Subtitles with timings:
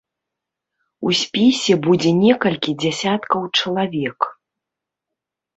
[1.07, 4.19] У спісе будзе некалькі дзесяткаў чалавек.